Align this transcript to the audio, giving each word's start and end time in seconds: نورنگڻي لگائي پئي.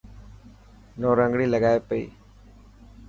نورنگڻي 0.99 1.45
لگائي 1.53 1.79
پئي. 1.87 2.03